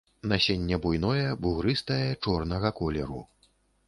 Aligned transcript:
Насенне 0.29 0.77
буйное, 0.85 1.27
бугрыстае, 1.43 2.09
чорнага 2.29 2.71
колеру. 2.81 3.21